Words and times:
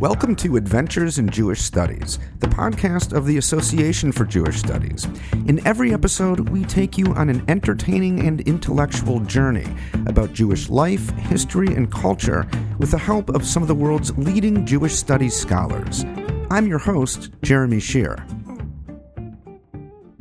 Welcome 0.00 0.36
to 0.36 0.56
Adventures 0.56 1.18
in 1.18 1.28
Jewish 1.28 1.60
Studies, 1.60 2.20
the 2.38 2.46
podcast 2.46 3.12
of 3.12 3.26
the 3.26 3.38
Association 3.38 4.12
for 4.12 4.24
Jewish 4.24 4.56
Studies. 4.56 5.06
In 5.48 5.66
every 5.66 5.92
episode, 5.92 6.50
we 6.50 6.64
take 6.64 6.96
you 6.96 7.06
on 7.14 7.28
an 7.28 7.44
entertaining 7.48 8.24
and 8.24 8.40
intellectual 8.42 9.18
journey 9.18 9.66
about 10.06 10.32
Jewish 10.32 10.68
life, 10.70 11.10
history, 11.16 11.74
and 11.74 11.90
culture 11.90 12.48
with 12.78 12.92
the 12.92 12.98
help 12.98 13.30
of 13.30 13.44
some 13.44 13.60
of 13.60 13.66
the 13.66 13.74
world's 13.74 14.16
leading 14.16 14.64
Jewish 14.64 14.94
studies 14.94 15.34
scholars. 15.34 16.04
I'm 16.48 16.68
your 16.68 16.78
host, 16.78 17.30
Jeremy 17.42 17.80
Sher. 17.80 18.24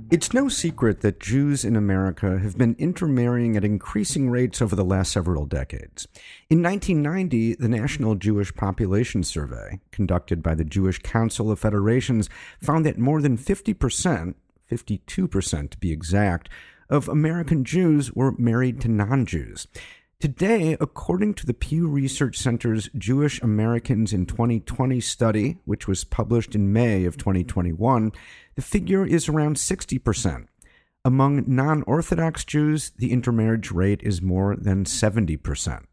It's 0.10 0.34
no 0.34 0.48
secret 0.48 1.02
that 1.02 1.20
Jews 1.20 1.66
in 1.66 1.76
America 1.76 2.40
have 2.40 2.58
been 2.58 2.78
intermarrying 2.80 3.58
at 3.58 3.66
increasing 3.66 4.30
rates 4.30 4.62
over 4.62 4.74
the 4.74 4.86
last 4.86 5.12
several 5.12 5.46
decades. 5.46 6.08
In 6.50 6.64
1990, 6.64 7.56
the 7.56 7.68
National 7.68 8.16
Jewish 8.16 8.56
Population 8.56 9.22
Survey, 9.22 9.82
conducted 9.92 10.42
by 10.42 10.56
the 10.56 10.64
Jewish 10.64 11.00
Council 11.00 11.52
of 11.52 11.60
Federations, 11.60 12.30
found 12.62 12.86
that 12.86 12.98
more 12.98 13.22
than 13.22 13.38
50%, 13.38 14.36
52% 14.72 15.70
to 15.72 15.78
be 15.78 15.92
exact, 15.92 16.48
of 16.90 17.10
American 17.10 17.66
Jews 17.66 18.14
were 18.14 18.32
married 18.38 18.80
to 18.82 18.88
non 18.88 19.26
Jews. 19.26 19.68
Today, 20.20 20.76
according 20.82 21.36
to 21.36 21.46
the 21.46 21.54
Pew 21.54 21.88
Research 21.88 22.40
Center's 22.40 22.90
Jewish 22.98 23.40
Americans 23.44 24.14
in 24.14 24.26
2020 24.26 25.00
study, 25.00 25.58
which 25.66 25.88
was 25.88 26.04
published 26.04 26.56
in 26.56 26.74
May 26.74 27.06
of 27.06 27.18
2021, 27.18 28.12
the 28.56 28.64
figure 28.64 29.06
is 29.06 29.30
around 29.30 29.58
60%. 29.58 30.48
Among 31.06 31.44
non 31.46 31.84
Orthodox 31.84 32.46
Jews, 32.46 32.94
the 32.98 33.12
intermarriage 33.12 33.70
rate 33.70 34.02
is 34.02 34.20
more 34.20 34.56
than 34.56 34.86
70%. 34.86 35.84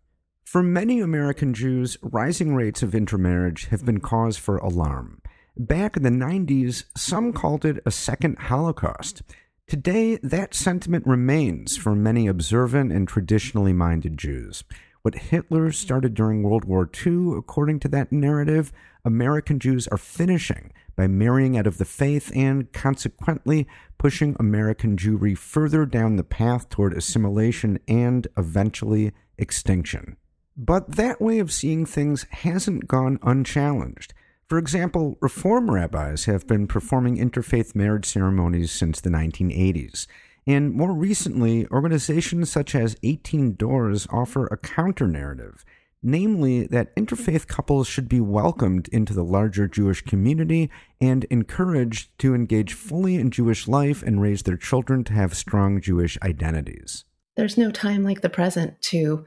For 0.47 0.62
many 0.62 1.00
American 1.00 1.52
Jews, 1.52 1.98
rising 2.00 2.55
rates 2.55 2.83
of 2.83 2.95
intermarriage 2.95 3.66
have 3.66 3.84
been 3.84 4.00
cause 4.00 4.38
for 4.38 4.56
alarm. 4.56 5.20
Back 5.55 5.98
in 5.98 6.03
the 6.03 6.09
90s, 6.09 6.84
some 6.97 7.34
called 7.34 7.66
it 7.66 7.83
a 7.84 7.91
second 7.91 8.38
Holocaust. 8.38 9.20
Today, 9.66 10.16
that 10.22 10.52
sentiment 10.52 11.06
remains 11.06 11.78
for 11.78 11.94
many 11.94 12.26
observant 12.26 12.92
and 12.92 13.08
traditionally 13.08 13.72
minded 13.72 14.18
Jews. 14.18 14.62
What 15.00 15.14
Hitler 15.14 15.72
started 15.72 16.12
during 16.12 16.42
World 16.42 16.66
War 16.66 16.88
II, 17.06 17.38
according 17.38 17.80
to 17.80 17.88
that 17.88 18.12
narrative, 18.12 18.72
American 19.06 19.58
Jews 19.58 19.88
are 19.88 19.96
finishing 19.96 20.70
by 20.96 21.06
marrying 21.06 21.56
out 21.56 21.66
of 21.66 21.78
the 21.78 21.86
faith 21.86 22.30
and, 22.34 22.70
consequently, 22.74 23.66
pushing 23.96 24.36
American 24.38 24.98
Jewry 24.98 25.36
further 25.36 25.86
down 25.86 26.16
the 26.16 26.24
path 26.24 26.68
toward 26.68 26.92
assimilation 26.92 27.78
and, 27.88 28.26
eventually, 28.36 29.12
extinction. 29.38 30.18
But 30.58 30.96
that 30.96 31.22
way 31.22 31.38
of 31.38 31.50
seeing 31.50 31.86
things 31.86 32.26
hasn't 32.30 32.86
gone 32.86 33.18
unchallenged. 33.22 34.12
For 34.48 34.59
example, 34.59 35.17
Reform 35.20 35.70
rabbis 35.70 36.27
have 36.27 36.47
been 36.47 36.67
performing 36.67 37.17
interfaith 37.17 37.75
marriage 37.75 38.05
ceremonies 38.05 38.70
since 38.70 39.00
the 39.00 39.11
1980s. 39.11 40.06
And 40.47 40.75
more 40.75 40.92
recently, 40.92 41.67
organizations 41.69 42.50
such 42.50 42.75
as 42.75 42.97
18 43.03 43.55
Doors 43.55 44.06
offer 44.11 44.47
a 44.47 44.59
counter 44.59 45.09
narrative, 45.09 45.65
namely 46.03 46.67
that 46.67 46.95
interfaith 46.97 47.47
couples 47.47 47.89
should 47.89 48.09
be 48.11 48.20
welcomed 48.20 48.89
into 48.89 49.15
the 49.15 49.25
larger 49.25 49.67
Jewish 49.67 50.03
community 50.03 50.70
and 51.00 51.25
encouraged 51.25 52.11
to 52.19 52.34
engage 52.34 52.75
fully 52.75 53.15
in 53.15 53.31
Jewish 53.31 53.67
life 53.67 54.03
and 54.03 54.20
raise 54.20 54.42
their 54.42 54.59
children 54.59 55.03
to 55.05 55.15
have 55.15 55.34
strong 55.34 55.81
Jewish 55.81 56.19
identities. 56.22 57.06
There's 57.37 57.56
no 57.56 57.70
time 57.70 58.05
like 58.05 58.20
the 58.20 58.28
present 58.28 58.81
to 58.83 59.25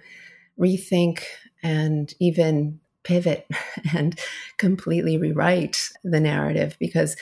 rethink 0.59 1.23
and 1.63 2.13
even 2.19 2.79
pivot 3.07 3.47
and 3.95 4.19
completely 4.57 5.17
rewrite 5.17 5.89
the 6.03 6.19
narrative 6.19 6.75
because 6.79 7.15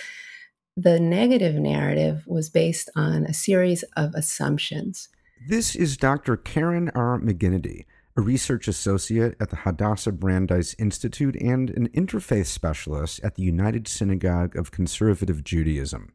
the 0.75 0.99
negative 0.99 1.55
narrative 1.55 2.23
was 2.27 2.49
based 2.49 2.89
on 2.95 3.25
a 3.25 3.33
series 3.33 3.83
of 3.95 4.13
assumptions. 4.13 5.07
This 5.47 5.75
is 5.75 5.95
Dr. 5.95 6.35
Keren 6.35 6.89
R. 6.95 7.19
McGinity, 7.19 7.85
a 8.17 8.21
research 8.21 8.67
associate 8.67 9.35
at 9.39 9.51
the 9.51 9.57
Hadassah 9.57 10.11
Brandeis 10.11 10.75
Institute 10.79 11.35
and 11.39 11.69
an 11.69 11.89
interfaith 11.89 12.47
specialist 12.47 13.21
at 13.23 13.35
the 13.35 13.43
United 13.43 13.87
Synagogue 13.87 14.57
of 14.57 14.71
Conservative 14.71 15.43
Judaism. 15.43 16.13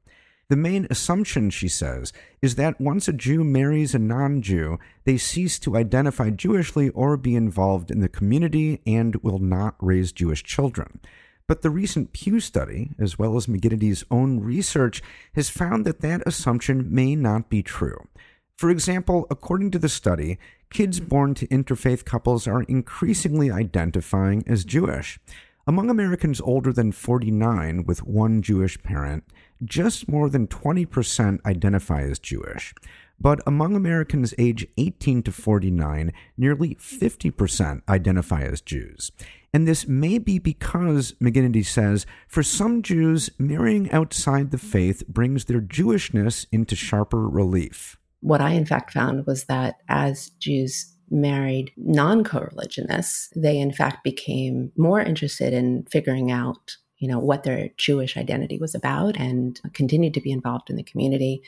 The 0.51 0.57
main 0.57 0.89
assumption, 0.91 1.51
she 1.51 1.69
says, 1.69 2.13
is 2.43 2.57
that 2.57 2.81
once 2.81 3.07
a 3.07 3.13
Jew 3.13 3.45
marries 3.45 3.95
a 3.95 4.01
non 4.01 4.43
Jew, 4.43 4.81
they 5.05 5.17
cease 5.17 5.61
to 5.61 5.77
identify 5.77 6.31
Jewishly 6.31 6.91
or 6.91 7.17
be 7.17 7.37
involved 7.37 7.89
in 7.89 8.01
the 8.01 8.09
community 8.09 8.81
and 8.85 9.15
will 9.23 9.39
not 9.39 9.77
raise 9.79 10.11
Jewish 10.11 10.43
children. 10.43 10.99
But 11.47 11.63
the 11.63 11.71
recent 11.71 12.13
Pew 12.13 12.41
study, 12.41 12.91
as 12.99 13.17
well 13.17 13.37
as 13.37 13.47
McGinity's 13.47 14.05
own 14.11 14.41
research, 14.41 15.01
has 15.37 15.49
found 15.49 15.85
that 15.85 16.01
that 16.01 16.27
assumption 16.27 16.93
may 16.93 17.15
not 17.15 17.49
be 17.49 17.63
true. 17.63 18.09
For 18.57 18.71
example, 18.71 19.29
according 19.31 19.71
to 19.71 19.79
the 19.79 19.89
study, 19.89 20.37
kids 20.69 20.99
born 20.99 21.35
to 21.35 21.47
interfaith 21.47 22.05
couples 22.05 22.49
are 22.49 22.63
increasingly 22.65 23.53
identifying 23.53 24.43
as 24.49 24.65
Jewish. 24.65 25.21
Among 25.65 25.91
Americans 25.91 26.41
older 26.41 26.73
than 26.73 26.91
49 26.91 27.85
with 27.85 28.03
one 28.03 28.43
Jewish 28.43 28.83
parent, 28.83 29.23
just 29.65 30.09
more 30.09 30.29
than 30.29 30.47
20% 30.47 31.45
identify 31.45 32.03
as 32.03 32.19
Jewish. 32.19 32.75
But 33.21 33.41
among 33.47 33.77
Americans 33.77 34.33
age 34.39 34.67
18 34.79 35.23
to 35.25 35.33
49, 35.33 36.13
nearly 36.39 36.75
50% 36.77 37.83
identify 37.89 38.43
as 38.43 38.63
Jews. 38.63 39.13
And 39.53 39.67
this 39.67 39.87
may 39.87 40.19
be 40.19 40.39
because, 40.39 41.13
McGinity 41.21 41.67
says, 41.67 42.07
for 42.29 42.43
some 42.43 42.83
Jews, 42.83 43.31
marrying 43.39 43.91
outside 43.91 44.53
the 44.53 44.59
faith 44.59 45.07
brings 45.09 45.47
their 45.47 45.61
Jewishness 45.61 46.47
into 46.53 46.77
sharper 46.77 47.29
relief. 47.29 47.99
What 48.21 48.41
I, 48.41 48.53
in 48.53 48.65
fact, 48.65 48.93
found 48.93 49.27
was 49.27 49.45
that 49.45 49.77
as 49.89 50.31
Jews 50.39 50.95
married 51.11 51.73
non 51.77 52.23
co 52.23 52.41
religionists, 52.41 53.31
they 53.35 53.59
in 53.59 53.73
fact 53.73 54.05
became 54.05 54.73
more 54.77 55.01
interested 55.01 55.53
in 55.53 55.85
figuring 55.91 56.31
out 56.31 56.77
you 57.01 57.09
know 57.09 57.19
what 57.19 57.43
their 57.43 57.69
jewish 57.77 58.17
identity 58.17 58.59
was 58.59 58.75
about 58.75 59.17
and 59.19 59.61
continued 59.73 60.15
to 60.15 60.21
be 60.21 60.31
involved 60.31 60.71
in 60.71 60.77
the 60.77 60.83
community 60.83 61.43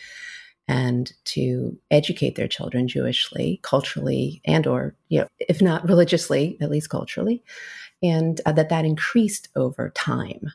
and 0.68 1.12
to 1.24 1.76
educate 1.90 2.34
their 2.34 2.48
children 2.48 2.88
jewishly 2.88 3.60
culturally 3.62 4.40
and 4.44 4.66
or 4.66 4.94
you 5.08 5.20
know 5.20 5.28
if 5.38 5.62
not 5.62 5.88
religiously 5.88 6.58
at 6.60 6.70
least 6.70 6.90
culturally 6.90 7.42
and 8.02 8.40
uh, 8.46 8.52
that 8.52 8.68
that 8.68 8.84
increased 8.84 9.48
over 9.54 9.90
time 9.90 10.52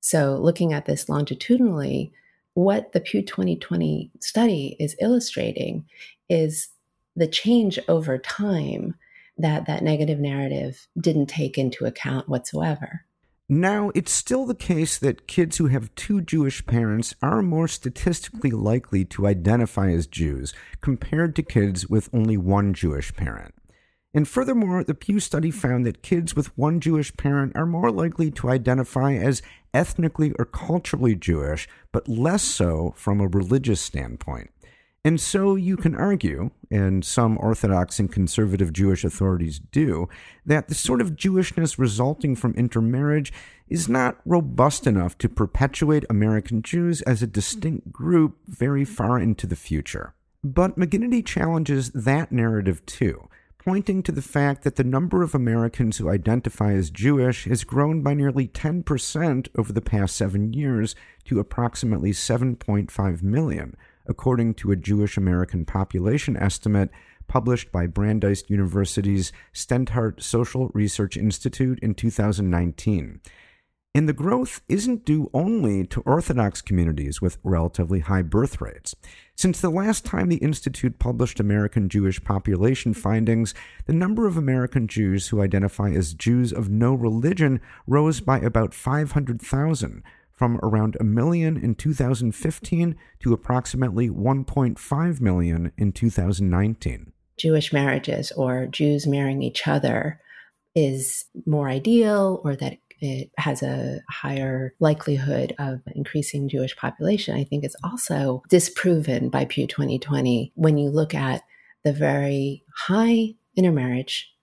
so 0.00 0.36
looking 0.36 0.72
at 0.72 0.84
this 0.84 1.08
longitudinally 1.08 2.12
what 2.54 2.92
the 2.92 3.00
pew 3.00 3.22
2020 3.22 4.10
study 4.20 4.76
is 4.78 4.96
illustrating 5.00 5.86
is 6.28 6.68
the 7.16 7.26
change 7.26 7.78
over 7.88 8.18
time 8.18 8.94
that 9.38 9.66
that 9.66 9.82
negative 9.82 10.18
narrative 10.18 10.86
didn't 11.00 11.26
take 11.26 11.58
into 11.58 11.86
account 11.86 12.28
whatsoever. 12.28 13.04
Now, 13.54 13.90
it's 13.94 14.10
still 14.10 14.46
the 14.46 14.54
case 14.54 14.96
that 14.96 15.26
kids 15.26 15.58
who 15.58 15.66
have 15.66 15.94
two 15.94 16.22
Jewish 16.22 16.64
parents 16.64 17.14
are 17.20 17.42
more 17.42 17.68
statistically 17.68 18.50
likely 18.50 19.04
to 19.04 19.26
identify 19.26 19.90
as 19.90 20.06
Jews 20.06 20.54
compared 20.80 21.36
to 21.36 21.42
kids 21.42 21.86
with 21.86 22.08
only 22.14 22.38
one 22.38 22.72
Jewish 22.72 23.14
parent. 23.14 23.54
And 24.14 24.26
furthermore, 24.26 24.82
the 24.82 24.94
Pew 24.94 25.20
study 25.20 25.50
found 25.50 25.84
that 25.84 26.00
kids 26.00 26.34
with 26.34 26.56
one 26.56 26.80
Jewish 26.80 27.14
parent 27.18 27.54
are 27.54 27.66
more 27.66 27.90
likely 27.90 28.30
to 28.30 28.48
identify 28.48 29.12
as 29.16 29.42
ethnically 29.74 30.32
or 30.38 30.46
culturally 30.46 31.14
Jewish, 31.14 31.68
but 31.92 32.08
less 32.08 32.42
so 32.42 32.94
from 32.96 33.20
a 33.20 33.28
religious 33.28 33.82
standpoint. 33.82 34.50
And 35.04 35.20
so 35.20 35.56
you 35.56 35.76
can 35.76 35.96
argue, 35.96 36.50
and 36.70 37.04
some 37.04 37.36
Orthodox 37.40 37.98
and 37.98 38.12
conservative 38.12 38.72
Jewish 38.72 39.02
authorities 39.02 39.58
do, 39.58 40.08
that 40.46 40.68
the 40.68 40.76
sort 40.76 41.00
of 41.00 41.16
Jewishness 41.16 41.76
resulting 41.76 42.36
from 42.36 42.54
intermarriage 42.54 43.32
is 43.68 43.88
not 43.88 44.20
robust 44.24 44.86
enough 44.86 45.18
to 45.18 45.28
perpetuate 45.28 46.04
American 46.08 46.62
Jews 46.62 47.02
as 47.02 47.20
a 47.20 47.26
distinct 47.26 47.90
group 47.90 48.36
very 48.46 48.84
far 48.84 49.18
into 49.18 49.48
the 49.48 49.56
future. 49.56 50.14
But 50.44 50.78
McGinity 50.78 51.26
challenges 51.26 51.90
that 51.90 52.30
narrative 52.30 52.86
too, 52.86 53.28
pointing 53.58 54.04
to 54.04 54.12
the 54.12 54.22
fact 54.22 54.62
that 54.62 54.76
the 54.76 54.84
number 54.84 55.24
of 55.24 55.34
Americans 55.34 55.98
who 55.98 56.10
identify 56.10 56.74
as 56.74 56.90
Jewish 56.90 57.44
has 57.46 57.64
grown 57.64 58.02
by 58.02 58.14
nearly 58.14 58.46
10% 58.46 59.48
over 59.56 59.72
the 59.72 59.80
past 59.80 60.14
seven 60.14 60.52
years 60.52 60.94
to 61.24 61.40
approximately 61.40 62.12
7.5 62.12 63.22
million 63.24 63.76
according 64.06 64.54
to 64.54 64.70
a 64.70 64.76
Jewish 64.76 65.16
American 65.16 65.64
population 65.64 66.36
estimate 66.36 66.90
published 67.28 67.72
by 67.72 67.86
Brandeis 67.86 68.44
University's 68.48 69.32
Steinhardt 69.54 70.22
Social 70.22 70.70
Research 70.74 71.16
Institute 71.16 71.78
in 71.80 71.94
2019. 71.94 73.20
And 73.94 74.08
the 74.08 74.14
growth 74.14 74.62
isn't 74.70 75.04
due 75.04 75.30
only 75.34 75.86
to 75.88 76.00
Orthodox 76.02 76.62
communities 76.62 77.20
with 77.20 77.36
relatively 77.42 78.00
high 78.00 78.22
birth 78.22 78.58
rates. 78.58 78.94
Since 79.36 79.60
the 79.60 79.68
last 79.68 80.06
time 80.06 80.30
the 80.30 80.36
Institute 80.36 80.98
published 80.98 81.40
American 81.40 81.90
Jewish 81.90 82.22
population 82.24 82.94
findings, 82.94 83.52
the 83.84 83.92
number 83.92 84.26
of 84.26 84.38
American 84.38 84.88
Jews 84.88 85.28
who 85.28 85.42
identify 85.42 85.90
as 85.90 86.14
Jews 86.14 86.54
of 86.54 86.70
no 86.70 86.94
religion 86.94 87.60
rose 87.86 88.20
by 88.20 88.38
about 88.38 88.72
500,000, 88.72 90.02
from 90.42 90.58
around 90.64 90.96
a 90.98 91.04
million 91.04 91.56
in 91.56 91.72
2015 91.72 92.96
to 93.20 93.32
approximately 93.32 94.10
1.5 94.10 95.20
million 95.20 95.70
in 95.78 95.92
2019. 95.92 97.12
Jewish 97.38 97.72
marriages 97.72 98.32
or 98.32 98.66
Jews 98.66 99.06
marrying 99.06 99.40
each 99.40 99.68
other 99.68 100.20
is 100.74 101.26
more 101.46 101.68
ideal 101.68 102.40
or 102.42 102.56
that 102.56 102.78
it 103.00 103.30
has 103.38 103.62
a 103.62 104.00
higher 104.10 104.74
likelihood 104.80 105.54
of 105.60 105.80
increasing 105.94 106.48
Jewish 106.48 106.74
population, 106.74 107.36
I 107.36 107.44
think 107.44 107.64
is 107.64 107.76
also 107.84 108.42
disproven 108.48 109.28
by 109.28 109.44
Pew 109.44 109.68
2020 109.68 110.50
when 110.56 110.76
you 110.76 110.90
look 110.90 111.14
at 111.14 111.42
the 111.84 111.92
very 111.92 112.64
high 112.76 113.36
intermarriage 113.54 114.34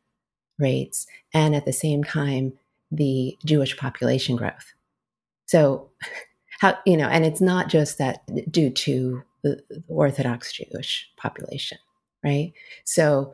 rates 0.57 1.07
and 1.33 1.53
at 1.53 1.65
the 1.65 1.73
same 1.73 2.05
time 2.05 2.53
the 2.89 3.37
Jewish 3.43 3.75
population 3.75 4.37
growth. 4.37 4.73
So, 5.49 5.89
how, 6.61 6.77
you 6.85 6.95
know, 6.95 7.07
and 7.07 7.25
it's 7.25 7.41
not 7.41 7.69
just 7.69 7.97
that 7.97 8.21
due 8.51 8.69
to 8.69 9.23
the 9.41 9.59
Orthodox 9.87 10.53
Jewish 10.53 11.09
population, 11.17 11.79
right? 12.23 12.53
So, 12.83 13.33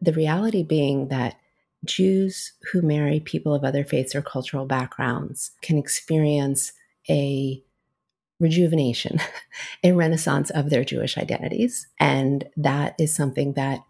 the 0.00 0.14
reality 0.14 0.62
being 0.62 1.08
that 1.08 1.36
Jews 1.84 2.54
who 2.72 2.80
marry 2.80 3.20
people 3.20 3.54
of 3.54 3.64
other 3.64 3.84
faiths 3.84 4.14
or 4.14 4.22
cultural 4.22 4.64
backgrounds 4.64 5.50
can 5.60 5.76
experience 5.76 6.72
a 7.10 7.62
rejuvenation, 8.40 9.18
a 9.84 9.92
renaissance 9.92 10.48
of 10.48 10.70
their 10.70 10.84
Jewish 10.84 11.18
identities. 11.18 11.86
And 12.00 12.48
that 12.56 12.94
is 12.98 13.14
something 13.14 13.52
that 13.54 13.80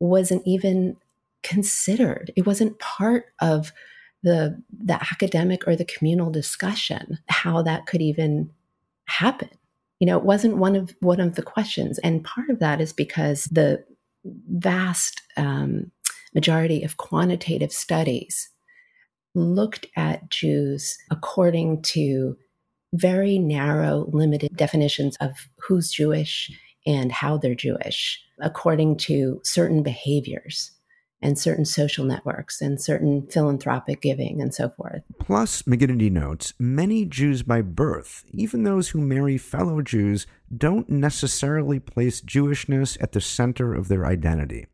wasn't 0.00 0.42
even 0.44 0.96
considered. 1.44 2.32
It 2.34 2.46
wasn't 2.46 2.80
part 2.80 3.26
of 3.40 3.72
the 4.22 4.62
the 4.70 4.94
academic 4.94 5.66
or 5.66 5.76
the 5.76 5.84
communal 5.84 6.30
discussion 6.30 7.18
how 7.28 7.62
that 7.62 7.86
could 7.86 8.02
even 8.02 8.50
happen. 9.06 9.50
You 9.98 10.06
know, 10.06 10.16
it 10.16 10.24
wasn't 10.24 10.56
one 10.56 10.76
of 10.76 10.94
one 11.00 11.20
of 11.20 11.34
the 11.34 11.42
questions, 11.42 11.98
and 11.98 12.24
part 12.24 12.48
of 12.50 12.58
that 12.60 12.80
is 12.80 12.92
because 12.92 13.44
the 13.44 13.84
vast 14.24 15.22
um, 15.36 15.90
majority 16.34 16.82
of 16.82 16.96
quantitative 16.96 17.72
studies 17.72 18.48
looked 19.34 19.86
at 19.96 20.30
Jews 20.30 20.98
according 21.10 21.82
to 21.82 22.36
very 22.94 23.38
narrow, 23.38 24.08
limited 24.12 24.56
definitions 24.56 25.16
of 25.20 25.48
who's 25.58 25.90
Jewish 25.90 26.50
and 26.86 27.12
how 27.12 27.36
they're 27.36 27.54
Jewish, 27.54 28.20
according 28.40 28.96
to 28.98 29.40
certain 29.44 29.82
behaviors 29.82 30.72
and 31.22 31.38
certain 31.38 31.64
social 31.64 32.04
networks 32.04 32.60
and 32.60 32.80
certain 32.80 33.26
philanthropic 33.26 34.00
giving 34.00 34.40
and 34.40 34.54
so 34.54 34.70
forth. 34.70 35.02
Plus, 35.18 35.62
McGinity 35.62 36.10
notes 36.10 36.54
many 36.58 37.04
Jews 37.04 37.42
by 37.42 37.62
birth, 37.62 38.24
even 38.32 38.62
those 38.62 38.90
who 38.90 39.00
marry 39.00 39.36
fellow 39.36 39.82
Jews, 39.82 40.26
don't 40.56 40.88
necessarily 40.88 41.78
place 41.78 42.20
Jewishness 42.20 42.96
at 43.00 43.12
the 43.12 43.20
center 43.20 43.74
of 43.74 43.88
their 43.88 44.06
identity. 44.06 44.66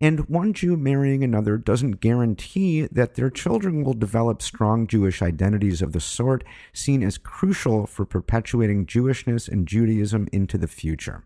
And 0.00 0.28
one 0.28 0.52
Jew 0.52 0.76
marrying 0.76 1.22
another 1.22 1.56
doesn't 1.56 2.00
guarantee 2.00 2.82
that 2.90 3.14
their 3.14 3.30
children 3.30 3.84
will 3.84 3.94
develop 3.94 4.42
strong 4.42 4.86
Jewish 4.86 5.22
identities 5.22 5.80
of 5.80 5.92
the 5.92 6.00
sort 6.00 6.44
seen 6.72 7.02
as 7.02 7.16
crucial 7.16 7.86
for 7.86 8.04
perpetuating 8.04 8.86
Jewishness 8.86 9.48
and 9.48 9.66
Judaism 9.68 10.28
into 10.32 10.58
the 10.58 10.68
future. 10.68 11.24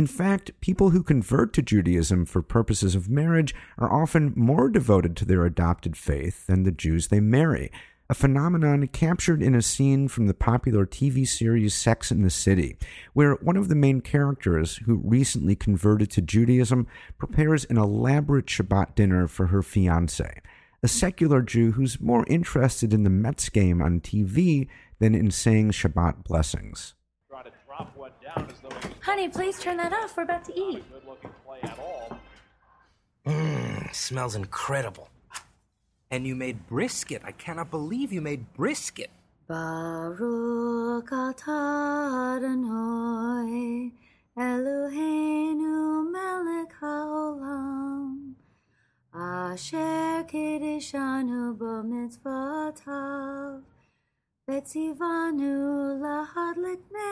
In 0.00 0.06
fact, 0.06 0.58
people 0.62 0.88
who 0.88 1.02
convert 1.02 1.52
to 1.52 1.60
Judaism 1.60 2.24
for 2.24 2.40
purposes 2.40 2.94
of 2.94 3.10
marriage 3.10 3.54
are 3.76 3.92
often 3.92 4.32
more 4.34 4.70
devoted 4.70 5.14
to 5.18 5.26
their 5.26 5.44
adopted 5.44 5.94
faith 5.94 6.46
than 6.46 6.62
the 6.62 6.72
Jews 6.72 7.08
they 7.08 7.20
marry, 7.20 7.70
a 8.08 8.14
phenomenon 8.14 8.86
captured 8.86 9.42
in 9.42 9.54
a 9.54 9.60
scene 9.60 10.08
from 10.08 10.26
the 10.26 10.32
popular 10.32 10.86
TV 10.86 11.28
series 11.28 11.74
Sex 11.74 12.10
and 12.10 12.24
the 12.24 12.30
City, 12.30 12.78
where 13.12 13.34
one 13.42 13.58
of 13.58 13.68
the 13.68 13.74
main 13.74 14.00
characters, 14.00 14.76
who 14.86 15.02
recently 15.04 15.54
converted 15.54 16.10
to 16.12 16.22
Judaism, 16.22 16.86
prepares 17.18 17.66
an 17.66 17.76
elaborate 17.76 18.46
Shabbat 18.46 18.94
dinner 18.94 19.28
for 19.28 19.48
her 19.48 19.62
fiance, 19.62 20.40
a 20.82 20.88
secular 20.88 21.42
Jew 21.42 21.72
who's 21.72 22.00
more 22.00 22.24
interested 22.26 22.94
in 22.94 23.02
the 23.02 23.10
Mets 23.10 23.50
game 23.50 23.82
on 23.82 24.00
TV 24.00 24.66
than 24.98 25.14
in 25.14 25.30
saying 25.30 25.72
Shabbat 25.72 26.24
blessings. 26.24 26.94
Honey, 29.00 29.28
please 29.28 29.58
turn 29.58 29.76
that 29.78 29.92
off. 29.92 30.16
We're 30.16 30.24
about 30.24 30.44
to 30.44 30.58
eat. 30.58 30.84
Mmm, 33.26 33.94
smells 33.94 34.34
incredible. 34.34 35.08
And 36.10 36.26
you 36.26 36.34
made 36.34 36.66
brisket. 36.66 37.22
I 37.24 37.32
cannot 37.32 37.70
believe 37.70 38.12
you 38.12 38.20
made 38.20 38.52
brisket. 38.54 39.10
Baruch 39.48 41.10
atah 41.10 42.36
Adonai 42.36 43.92
Eloheinu 44.38 46.06
melech 46.14 46.72
haolam 46.80 48.34
Asher 49.12 50.22
kiddushanu 50.30 51.58
b'mitzvotav 51.58 53.62
Vetzivanu 54.48 55.52
lahadlik 56.04 56.82
ner 56.94 57.09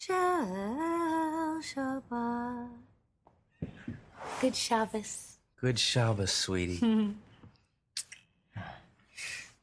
Shabbat 0.00 1.60
Good 4.40 4.56
Shabbos. 4.56 5.36
Good 5.60 5.78
Shabbos, 5.78 6.32
sweetie. 6.32 7.14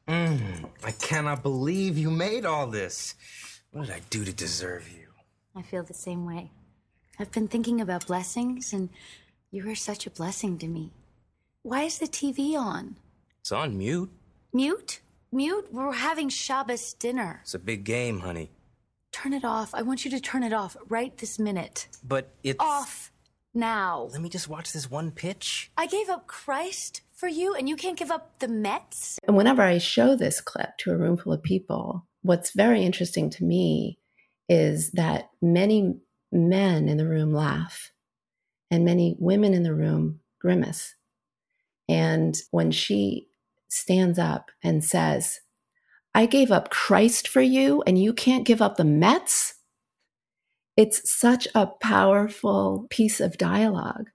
Mm, 0.08 0.70
I 0.82 0.92
cannot 0.92 1.42
believe 1.42 1.98
you 1.98 2.10
made 2.10 2.46
all 2.46 2.66
this. 2.66 3.14
What 3.72 3.88
did 3.88 3.94
I 3.94 4.00
do 4.08 4.24
to 4.24 4.32
deserve 4.32 4.88
you? 4.88 5.08
I 5.54 5.60
feel 5.60 5.82
the 5.82 5.92
same 5.92 6.24
way. 6.24 6.50
I've 7.18 7.30
been 7.30 7.46
thinking 7.46 7.78
about 7.82 8.06
blessings, 8.06 8.72
and 8.72 8.88
you 9.50 9.68
are 9.68 9.74
such 9.74 10.06
a 10.06 10.10
blessing 10.10 10.56
to 10.60 10.66
me. 10.66 10.92
Why 11.60 11.82
is 11.82 11.98
the 11.98 12.06
TV 12.06 12.56
on? 12.56 12.96
It's 13.40 13.52
on 13.52 13.76
mute. 13.76 14.10
Mute? 14.54 15.00
Mute? 15.30 15.68
We're 15.70 15.92
having 15.92 16.30
Shabbos 16.30 16.94
dinner. 16.94 17.40
It's 17.42 17.52
a 17.52 17.58
big 17.58 17.84
game, 17.84 18.20
honey. 18.20 18.48
Turn 19.22 19.32
it 19.32 19.44
off. 19.44 19.74
I 19.74 19.82
want 19.82 20.04
you 20.04 20.12
to 20.12 20.20
turn 20.20 20.44
it 20.44 20.52
off 20.52 20.76
right 20.88 21.16
this 21.18 21.40
minute. 21.40 21.88
But 22.04 22.32
it's. 22.44 22.58
Off 22.60 23.10
now. 23.52 24.08
Let 24.12 24.20
me 24.20 24.28
just 24.28 24.48
watch 24.48 24.72
this 24.72 24.88
one 24.88 25.10
pitch. 25.10 25.72
I 25.76 25.86
gave 25.86 26.08
up 26.08 26.28
Christ 26.28 27.00
for 27.12 27.26
you, 27.26 27.52
and 27.52 27.68
you 27.68 27.74
can't 27.74 27.98
give 27.98 28.12
up 28.12 28.38
the 28.38 28.46
Mets? 28.46 29.18
And 29.26 29.36
whenever 29.36 29.60
I 29.60 29.78
show 29.78 30.14
this 30.14 30.40
clip 30.40 30.78
to 30.78 30.92
a 30.92 30.96
room 30.96 31.16
full 31.16 31.32
of 31.32 31.42
people, 31.42 32.06
what's 32.22 32.54
very 32.54 32.84
interesting 32.84 33.28
to 33.30 33.44
me 33.44 33.98
is 34.48 34.92
that 34.92 35.30
many 35.42 35.96
men 36.30 36.88
in 36.88 36.96
the 36.96 37.08
room 37.08 37.32
laugh 37.32 37.90
and 38.70 38.84
many 38.84 39.16
women 39.18 39.52
in 39.52 39.64
the 39.64 39.74
room 39.74 40.20
grimace. 40.40 40.94
And 41.88 42.36
when 42.52 42.70
she 42.70 43.30
stands 43.68 44.16
up 44.16 44.52
and 44.62 44.84
says, 44.84 45.40
I 46.18 46.26
gave 46.26 46.50
up 46.50 46.68
Christ 46.68 47.28
for 47.28 47.40
you, 47.40 47.80
and 47.86 47.96
you 47.96 48.12
can't 48.12 48.44
give 48.44 48.60
up 48.60 48.76
the 48.76 48.82
Mets. 48.82 49.54
It's 50.76 51.08
such 51.08 51.46
a 51.54 51.68
powerful 51.68 52.88
piece 52.90 53.20
of 53.20 53.38
dialogue 53.38 54.06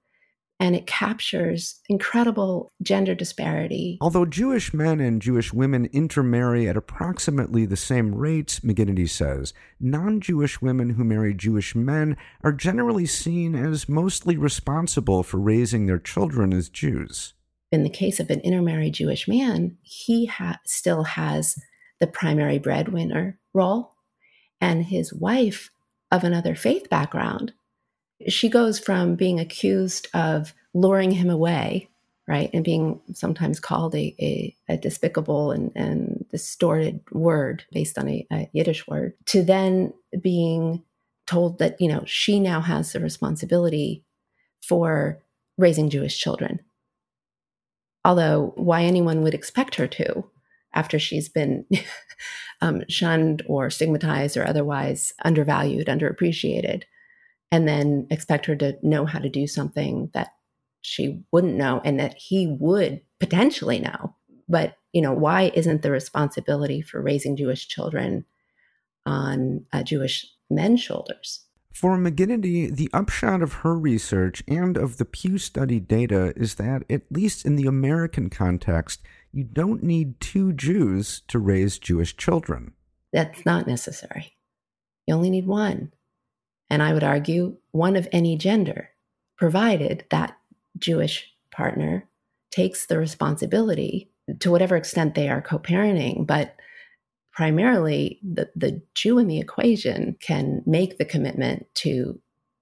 and 0.60 0.75
it 0.75 0.86
captures 0.86 1.79
incredible 1.89 2.69
gender 2.81 3.15
disparity. 3.15 3.98
Although 4.01 4.25
Jewish 4.25 4.74
men 4.74 5.00
and 5.00 5.22
Jewish 5.22 5.53
women 5.53 5.86
intermarry 5.93 6.67
at 6.67 6.77
approximately 6.77 7.65
the 7.65 7.77
same 7.77 8.13
rates, 8.13 8.60
McGinity 8.60 9.10
says, 9.10 9.53
non 9.79 10.19
Jewish 10.19 10.62
women 10.62 10.91
who 10.91 11.05
marry 11.05 11.33
Jewish 11.33 11.74
men 11.74 12.17
are 12.43 12.53
generally 12.53 13.05
seen 13.05 13.55
as 13.55 13.88
mostly 13.88 14.36
responsible 14.36 15.24
for 15.24 15.38
raising 15.38 15.86
their 15.86 16.00
children 16.00 16.51
as 16.53 16.67
Jews. 16.67 17.33
In 17.72 17.83
the 17.83 17.89
case 17.89 18.19
of 18.19 18.29
an 18.29 18.41
intermarried 18.41 18.93
Jewish 18.93 19.25
man, 19.25 19.77
he 19.81 20.25
ha- 20.25 20.60
still 20.65 21.03
has 21.03 21.57
the 22.00 22.07
primary 22.07 22.59
breadwinner 22.59 23.39
role, 23.53 23.93
and 24.59 24.85
his 24.85 25.13
wife 25.13 25.69
of 26.12 26.23
another 26.23 26.55
faith 26.55 26.89
background 26.89 27.53
she 28.27 28.50
goes 28.50 28.79
from 28.79 29.15
being 29.15 29.39
accused 29.39 30.07
of 30.13 30.53
luring 30.73 31.12
him 31.12 31.29
away, 31.29 31.89
right, 32.27 32.50
and 32.53 32.63
being 32.63 33.01
sometimes 33.13 33.59
called 33.59 33.95
a, 33.95 34.15
a, 34.19 34.55
a 34.69 34.77
despicable 34.77 35.51
and, 35.51 35.71
and, 35.75 36.25
distorted 36.31 37.00
word 37.12 37.63
based 37.71 37.95
on 37.95 38.09
a, 38.09 38.25
a 38.31 38.50
Yiddish 38.53 38.88
word, 38.88 39.13
to 39.25 39.43
then 39.43 39.93
being 40.19 40.81
told 41.27 41.59
that, 41.59 41.79
you 41.79 41.88
know, 41.88 42.03
she 42.07 42.39
now 42.39 42.59
has 42.59 42.91
the 42.91 43.00
responsibility 43.00 44.03
for 44.63 45.19
raising 45.59 45.91
Jewish 45.91 46.17
children. 46.17 46.59
Although, 48.03 48.53
why 48.55 48.81
anyone 48.81 49.21
would 49.21 49.35
expect 49.35 49.75
her 49.75 49.85
to, 49.88 50.25
after 50.73 50.99
she's 50.99 51.29
been 51.29 51.65
um, 52.61 52.83
shunned 52.89 53.43
or 53.47 53.69
stigmatized 53.69 54.37
or 54.37 54.47
otherwise 54.47 55.13
undervalued, 55.23 55.87
underappreciated, 55.87 56.83
and 57.51 57.67
then 57.67 58.07
expect 58.09 58.45
her 58.45 58.55
to 58.55 58.77
know 58.81 59.05
how 59.05 59.19
to 59.19 59.29
do 59.29 59.45
something 59.47 60.09
that 60.13 60.33
she 60.81 61.23
wouldn't 61.31 61.55
know 61.55 61.81
and 61.85 61.99
that 61.99 62.15
he 62.15 62.47
would 62.59 63.01
potentially 63.19 63.79
know. 63.79 64.15
But, 64.49 64.75
you 64.91 65.01
know, 65.01 65.13
why 65.13 65.51
isn't 65.53 65.81
the 65.81 65.91
responsibility 65.91 66.81
for 66.81 67.01
raising 67.01 67.37
Jewish 67.37 67.67
children 67.67 68.25
on 69.05 69.65
uh, 69.71 69.83
Jewish 69.83 70.25
men's 70.49 70.81
shoulders? 70.81 71.45
For 71.73 71.97
McGinity, 71.97 72.73
the 72.73 72.89
upshot 72.93 73.41
of 73.41 73.53
her 73.53 73.75
research 73.75 74.43
and 74.47 74.77
of 74.77 74.97
the 74.97 75.05
Pew 75.05 75.39
study 75.39 75.79
data 75.79 76.31
is 76.35 76.55
that, 76.55 76.83
at 76.87 77.01
least 77.09 77.45
in 77.45 77.55
the 77.55 77.65
American 77.65 78.29
context, 78.29 79.01
you 79.33 79.43
don't 79.43 79.83
need 79.83 80.19
two 80.19 80.53
Jews 80.53 81.23
to 81.27 81.39
raise 81.39 81.79
Jewish 81.79 82.15
children. 82.15 82.73
That's 83.11 83.45
not 83.45 83.67
necessary. 83.67 84.33
You 85.07 85.15
only 85.15 85.29
need 85.29 85.47
one. 85.47 85.91
And 86.69 86.81
I 86.81 86.93
would 86.93 87.03
argue 87.03 87.57
one 87.71 87.95
of 87.95 88.07
any 88.11 88.37
gender, 88.37 88.89
provided 89.37 90.05
that 90.11 90.37
Jewish 90.77 91.31
partner 91.51 92.07
takes 92.51 92.85
the 92.85 92.97
responsibility 92.97 94.11
to 94.39 94.51
whatever 94.51 94.75
extent 94.75 95.15
they 95.15 95.29
are 95.29 95.41
co 95.41 95.59
parenting, 95.59 96.25
but 96.25 96.55
primarily 97.31 98.19
the, 98.23 98.49
the 98.55 98.81
Jew 98.93 99.17
in 99.17 99.27
the 99.27 99.39
equation 99.39 100.15
can 100.19 100.61
make 100.65 100.97
the 100.97 101.05
commitment 101.05 101.65
to 101.75 102.19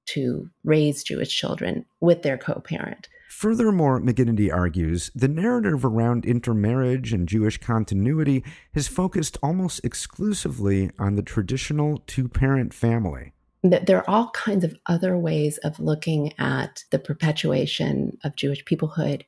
to 0.08 0.50
raise 0.64 1.04
Jewish 1.04 1.34
children 1.34 1.86
with 2.00 2.24
their 2.24 2.38
co-parent. 2.38 3.08
Furthermore, 3.32 4.02
McGinity 4.02 4.54
argues, 4.54 5.10
the 5.16 5.30
narrative 5.30 5.86
around 5.86 6.26
intermarriage 6.26 7.14
and 7.14 7.28
Jewish 7.28 7.58
continuity 7.58 8.44
has 8.74 8.90
focused 8.90 9.38
almost 9.42 9.80
exclusively 9.86 10.92
on 11.00 11.16
the 11.16 11.24
traditional 11.24 12.04
two 12.06 12.28
parent 12.28 12.74
family. 12.74 13.32
There 13.64 13.98
are 13.98 14.10
all 14.10 14.32
kinds 14.32 14.66
of 14.66 14.76
other 14.86 15.18
ways 15.18 15.58
of 15.60 15.80
looking 15.80 16.34
at 16.40 16.84
the 16.92 17.00
perpetuation 17.00 18.18
of 18.24 18.36
Jewish 18.36 18.66
peoplehood, 18.66 19.24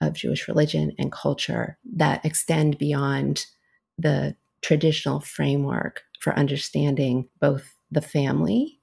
of 0.00 0.14
Jewish 0.14 0.48
religion 0.48 0.92
and 0.98 1.12
culture 1.12 1.78
that 1.94 2.24
extend 2.24 2.78
beyond 2.78 3.44
the 3.98 4.34
traditional 4.62 5.20
framework 5.20 6.00
for 6.20 6.32
understanding 6.36 7.28
both 7.38 7.74
the 7.90 8.00
family, 8.00 8.80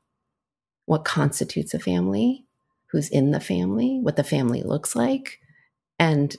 what 0.86 1.06
constitutes 1.06 1.74
a 1.74 1.80
family, 1.80 2.46
who's 2.92 3.10
in 3.10 3.32
the 3.32 3.40
family, 3.40 4.00
what 4.02 4.16
the 4.16 4.24
family 4.24 4.64
looks 4.64 4.96
like. 4.96 5.40
And 6.00 6.36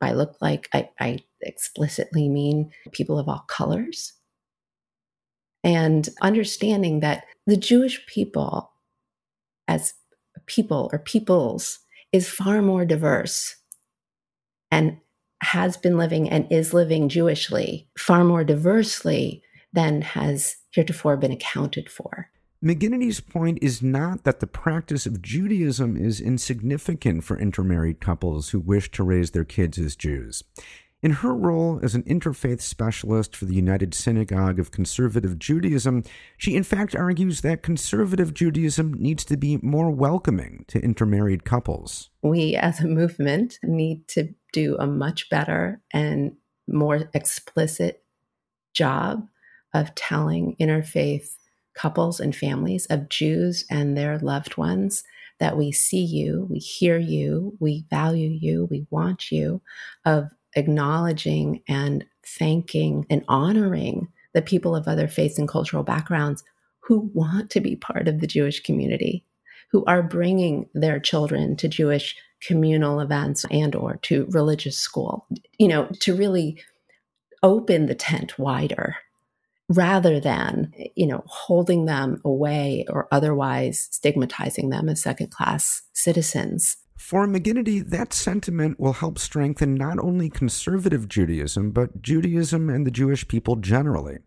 by 0.00 0.12
look 0.12 0.36
like, 0.40 0.68
I, 0.72 0.88
I 0.98 1.18
explicitly 1.40 2.28
mean 2.28 2.70
people 2.92 3.18
of 3.18 3.28
all 3.28 3.44
colors. 3.48 4.12
And 5.64 6.08
understanding 6.20 7.00
that 7.00 7.24
the 7.46 7.56
Jewish 7.56 8.04
people, 8.06 8.72
as 9.68 9.94
people 10.46 10.90
or 10.92 10.98
peoples, 10.98 11.78
is 12.12 12.28
far 12.28 12.62
more 12.62 12.84
diverse 12.84 13.56
and 14.70 14.98
has 15.42 15.76
been 15.76 15.96
living 15.96 16.28
and 16.28 16.50
is 16.50 16.72
living 16.72 17.08
Jewishly 17.08 17.88
far 17.98 18.24
more 18.24 18.44
diversely 18.44 19.42
than 19.72 20.02
has 20.02 20.56
heretofore 20.70 21.16
been 21.16 21.32
accounted 21.32 21.90
for. 21.90 22.30
McGinity's 22.62 23.20
point 23.20 23.58
is 23.60 23.82
not 23.82 24.22
that 24.22 24.38
the 24.38 24.46
practice 24.46 25.04
of 25.04 25.20
Judaism 25.20 25.96
is 25.96 26.20
insignificant 26.20 27.24
for 27.24 27.36
intermarried 27.36 28.00
couples 28.00 28.50
who 28.50 28.60
wish 28.60 28.88
to 28.92 29.02
raise 29.02 29.32
their 29.32 29.44
kids 29.44 29.80
as 29.80 29.96
Jews. 29.96 30.44
In 31.02 31.10
her 31.10 31.34
role 31.34 31.80
as 31.82 31.96
an 31.96 32.04
interfaith 32.04 32.60
specialist 32.60 33.34
for 33.34 33.46
the 33.46 33.56
United 33.56 33.94
Synagogue 33.94 34.60
of 34.60 34.70
Conservative 34.70 35.40
Judaism, 35.40 36.04
she 36.38 36.54
in 36.54 36.62
fact 36.62 36.94
argues 36.94 37.40
that 37.40 37.64
conservative 37.64 38.32
Judaism 38.32 38.94
needs 38.94 39.24
to 39.24 39.36
be 39.36 39.56
more 39.56 39.90
welcoming 39.90 40.64
to 40.68 40.78
intermarried 40.78 41.44
couples. 41.44 42.10
We 42.22 42.54
as 42.54 42.78
a 42.78 42.86
movement 42.86 43.58
need 43.64 44.06
to 44.08 44.32
do 44.52 44.76
a 44.78 44.86
much 44.86 45.28
better 45.28 45.80
and 45.92 46.36
more 46.68 47.10
explicit 47.12 48.04
job 48.72 49.26
of 49.74 49.96
telling 49.96 50.54
interfaith 50.60 51.34
couples 51.82 52.20
and 52.20 52.34
families 52.34 52.86
of 52.86 53.08
Jews 53.08 53.64
and 53.68 53.96
their 53.96 54.16
loved 54.20 54.56
ones 54.56 55.02
that 55.40 55.56
we 55.56 55.72
see 55.72 56.04
you, 56.04 56.46
we 56.48 56.58
hear 56.58 56.96
you, 56.96 57.56
we 57.58 57.84
value 57.90 58.30
you, 58.30 58.68
we 58.70 58.86
want 58.90 59.32
you, 59.32 59.60
of 60.04 60.30
acknowledging 60.54 61.60
and 61.68 62.04
thanking 62.24 63.04
and 63.10 63.24
honoring 63.26 64.06
the 64.32 64.42
people 64.42 64.76
of 64.76 64.86
other 64.86 65.08
faiths 65.08 65.38
and 65.38 65.48
cultural 65.48 65.82
backgrounds 65.82 66.44
who 66.78 67.10
want 67.14 67.50
to 67.50 67.60
be 67.60 67.74
part 67.74 68.06
of 68.06 68.20
the 68.20 68.28
Jewish 68.28 68.62
community, 68.62 69.24
who 69.72 69.84
are 69.86 70.04
bringing 70.04 70.68
their 70.74 71.00
children 71.00 71.56
to 71.56 71.66
Jewish 71.66 72.14
communal 72.40 73.00
events 73.00 73.44
and 73.50 73.74
or 73.74 73.96
to 74.02 74.26
religious 74.30 74.78
school. 74.78 75.26
You 75.58 75.66
know 75.66 75.88
to 76.00 76.14
really 76.14 76.62
open 77.42 77.86
the 77.86 77.96
tent 77.96 78.38
wider 78.38 78.96
rather 79.72 80.20
than 80.20 80.72
you 80.94 81.06
know 81.06 81.22
holding 81.26 81.86
them 81.86 82.20
away 82.24 82.84
or 82.88 83.08
otherwise 83.10 83.88
stigmatizing 83.90 84.70
them 84.70 84.88
as 84.88 85.02
second 85.02 85.30
class 85.30 85.82
citizens 85.92 86.76
for 87.02 87.26
McGinity, 87.26 87.84
that 87.90 88.12
sentiment 88.12 88.78
will 88.78 88.92
help 88.92 89.18
strengthen 89.18 89.74
not 89.74 89.98
only 89.98 90.30
conservative 90.30 91.08
Judaism, 91.08 91.72
but 91.72 92.00
Judaism 92.00 92.70
and 92.70 92.86
the 92.86 92.92
Jewish 92.92 93.26
people 93.26 93.56
generally. 93.56 94.18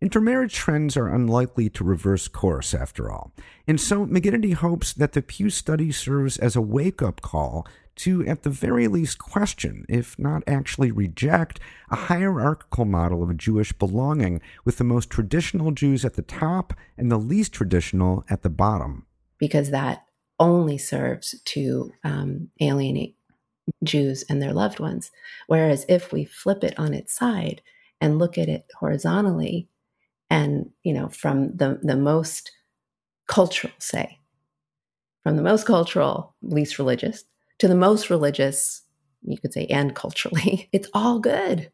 Intermarriage 0.00 0.54
trends 0.54 0.96
are 0.96 1.08
unlikely 1.08 1.70
to 1.70 1.82
reverse 1.82 2.28
course, 2.28 2.74
after 2.74 3.10
all. 3.10 3.32
And 3.66 3.80
so 3.80 4.06
McGinity 4.06 4.54
hopes 4.54 4.92
that 4.92 5.14
the 5.14 5.22
Pew 5.22 5.48
study 5.50 5.90
serves 5.90 6.36
as 6.36 6.54
a 6.54 6.60
wake 6.60 7.02
up 7.02 7.22
call 7.22 7.66
to, 7.98 8.26
at 8.26 8.42
the 8.42 8.50
very 8.50 8.88
least, 8.88 9.18
question, 9.18 9.84
if 9.88 10.18
not 10.18 10.42
actually 10.46 10.90
reject, 10.90 11.60
a 11.90 11.96
hierarchical 11.96 12.84
model 12.84 13.22
of 13.22 13.36
Jewish 13.36 13.72
belonging 13.72 14.40
with 14.64 14.78
the 14.78 14.84
most 14.84 15.10
traditional 15.10 15.70
Jews 15.72 16.04
at 16.04 16.14
the 16.14 16.22
top 16.22 16.74
and 16.96 17.10
the 17.10 17.18
least 17.18 17.52
traditional 17.52 18.24
at 18.28 18.42
the 18.42 18.50
bottom. 18.50 19.06
Because 19.38 19.70
that 19.70 20.04
only 20.40 20.78
serves 20.78 21.40
to 21.44 21.92
um, 22.04 22.48
alienate 22.60 23.16
Jews 23.84 24.24
and 24.28 24.40
their 24.40 24.52
loved 24.52 24.80
ones. 24.80 25.10
Whereas 25.46 25.84
if 25.88 26.12
we 26.12 26.24
flip 26.24 26.64
it 26.64 26.78
on 26.78 26.94
its 26.94 27.14
side 27.14 27.62
and 28.00 28.18
look 28.18 28.38
at 28.38 28.48
it 28.48 28.66
horizontally, 28.78 29.68
and 30.30 30.70
you 30.82 30.92
know 30.92 31.08
from 31.08 31.56
the 31.56 31.78
the 31.82 31.96
most 31.96 32.52
cultural 33.26 33.72
say 33.78 34.18
from 35.22 35.36
the 35.36 35.42
most 35.42 35.66
cultural 35.66 36.34
least 36.42 36.78
religious 36.78 37.24
to 37.58 37.68
the 37.68 37.74
most 37.74 38.10
religious 38.10 38.82
you 39.22 39.38
could 39.38 39.52
say 39.52 39.66
and 39.66 39.94
culturally 39.94 40.68
it's 40.72 40.88
all 40.94 41.18
good. 41.18 41.70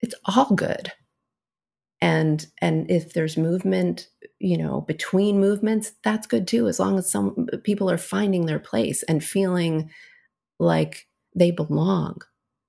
It's 0.00 0.14
all 0.24 0.54
good. 0.54 0.92
And 2.00 2.44
and 2.60 2.90
if 2.90 3.14
there's 3.14 3.36
movement 3.36 4.08
you 4.38 4.58
know 4.58 4.80
between 4.80 5.38
movements 5.38 5.92
that's 6.02 6.26
good 6.26 6.48
too 6.48 6.66
as 6.66 6.80
long 6.80 6.98
as 6.98 7.10
some 7.10 7.46
people 7.62 7.88
are 7.88 7.98
finding 7.98 8.46
their 8.46 8.58
place 8.58 9.04
and 9.04 9.22
feeling 9.22 9.90
like 10.58 11.06
they 11.34 11.52
belong 11.52 12.18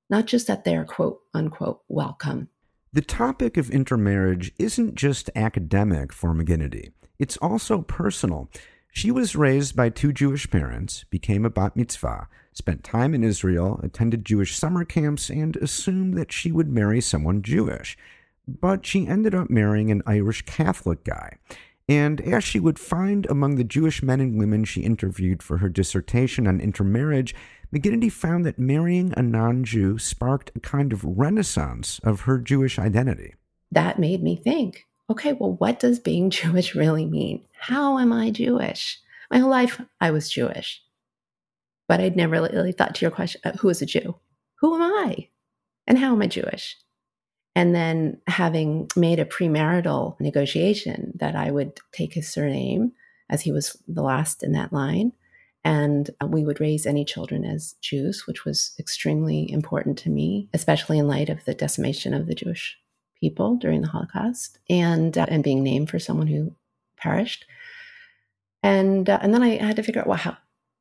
not 0.10 0.28
just 0.28 0.46
that 0.46 0.64
they're 0.64 0.86
quote 0.86 1.20
unquote 1.34 1.82
welcome. 1.88 2.50
The 2.92 3.02
topic 3.02 3.58
of 3.58 3.72
intermarriage 3.72 4.52
isn't 4.60 4.94
just 4.94 5.32
academic 5.36 6.14
for 6.14 6.36
McGinity, 6.36 6.92
it's 7.18 7.38
also 7.38 7.82
personal. 7.82 8.50
She 8.96 9.10
was 9.10 9.36
raised 9.36 9.76
by 9.76 9.90
two 9.90 10.14
Jewish 10.14 10.48
parents, 10.52 11.04
became 11.10 11.46
a 11.46 11.50
bat 11.50 11.76
mitzvah, 11.76 12.28
spent 12.54 12.84
time 12.84 13.16
in 13.16 13.24
Israel, 13.24 13.80
attended 13.82 14.24
Jewish 14.24 14.56
summer 14.56 14.86
camps, 14.86 15.32
and 15.32 15.56
assumed 15.58 16.14
that 16.14 16.32
she 16.32 16.52
would 16.52 16.70
marry 16.70 17.02
someone 17.02 17.42
Jewish. 17.42 17.98
But 18.48 18.86
she 18.86 19.08
ended 19.08 19.34
up 19.34 19.50
marrying 19.50 19.90
an 19.90 20.04
Irish 20.06 20.44
Catholic 20.44 21.04
guy. 21.04 21.38
And 21.90 22.22
as 22.22 22.44
she 22.44 22.60
would 22.60 22.78
find 22.78 23.26
among 23.26 23.56
the 23.56 23.64
Jewish 23.64 24.04
men 24.04 24.22
and 24.22 24.38
women 24.38 24.64
she 24.64 24.82
interviewed 24.82 25.42
for 25.42 25.58
her 25.58 25.70
dissertation 25.70 26.46
on 26.46 26.62
intermarriage, 26.62 27.34
McGinity 27.74 28.12
found 28.12 28.46
that 28.46 28.60
marrying 28.60 29.12
a 29.18 29.24
non 29.24 29.64
Jew 29.64 29.98
sparked 29.98 30.52
a 30.56 30.60
kind 30.60 30.94
of 30.94 31.04
renaissance 31.04 32.00
of 32.04 32.22
her 32.22 32.38
Jewish 32.38 32.78
identity. 32.78 33.34
That 33.72 33.98
made 33.98 34.22
me 34.22 34.36
think 34.36 34.86
okay, 35.14 35.34
well, 35.34 35.54
what 35.54 35.80
does 35.80 36.00
being 36.00 36.30
Jewish 36.42 36.76
really 36.76 37.06
mean? 37.06 37.46
How 37.54 38.00
am 38.00 38.12
I 38.12 38.32
Jewish? 38.32 39.00
My 39.32 39.38
whole 39.40 39.50
life, 39.50 39.80
I 40.02 40.12
was 40.12 40.30
Jewish. 40.30 40.82
But 41.88 42.02
I'd 42.02 42.16
never 42.16 42.32
really 42.32 42.72
thought 42.72 42.96
to 42.96 43.06
your 43.06 43.12
question 43.12 43.42
uh, 43.44 43.52
who 43.58 43.70
is 43.70 43.82
a 43.82 43.86
Jew? 43.86 44.16
Who 44.60 44.76
am 44.76 44.82
I? 44.82 45.30
And 45.86 45.98
how 45.98 46.14
am 46.14 46.22
I 46.22 46.28
Jewish? 46.28 46.78
And 47.56 47.76
then 47.76 48.20
having 48.26 48.90
made 48.96 49.20
a 49.20 49.26
premarital 49.26 50.20
negotiation 50.20 51.14
that 51.20 51.36
I 51.36 51.52
would 51.52 51.80
take 51.92 52.14
his 52.14 52.28
surname 52.28 52.94
as 53.30 53.42
he 53.42 53.52
was 53.52 53.78
the 53.88 54.02
last 54.02 54.42
in 54.44 54.54
that 54.54 54.74
line 54.74 55.12
And 55.66 56.10
we 56.26 56.44
would 56.44 56.60
raise 56.60 56.86
any 56.86 57.06
children 57.06 57.46
as 57.46 57.76
Jews, 57.82 58.26
which 58.26 58.46
was 58.46 58.76
extremely 58.80 59.50
important 59.52 59.98
to 60.00 60.10
me, 60.10 60.50
especially 60.54 60.98
in 60.98 61.08
light 61.08 61.30
of 61.30 61.46
the 61.46 61.54
decimation 61.54 62.14
of 62.14 62.28
the 62.28 62.36
Jewish 62.36 62.78
people 63.24 63.56
during 63.56 63.82
the 63.82 63.88
Holocaust 63.88 64.60
and, 64.70 65.18
uh, 65.18 65.26
and 65.30 65.44
being 65.44 65.64
named 65.64 65.90
for 65.90 66.00
someone 66.00 66.28
who 66.28 66.54
perished. 66.98 67.46
And, 68.62 69.10
uh, 69.10 69.20
and 69.22 69.34
then 69.34 69.42
I 69.42 69.56
had 69.64 69.78
to 69.78 69.84
figure 69.84 70.02
out, 70.02 70.08
well, 70.08 70.18
how, 70.18 70.36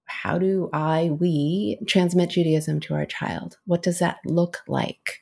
how 0.07 0.39
do 0.39 0.69
I, 0.73 1.11
we 1.21 1.79
transmit 1.87 2.31
Judaism 2.31 2.81
to 2.81 2.95
our 2.95 3.07
child? 3.07 3.59
What 3.65 3.83
does 3.83 4.01
that 4.01 4.19
look 4.25 4.63
like 4.67 5.21